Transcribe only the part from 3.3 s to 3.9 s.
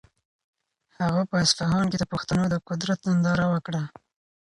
وکړه.